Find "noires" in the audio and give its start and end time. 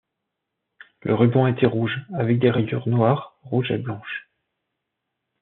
2.89-3.37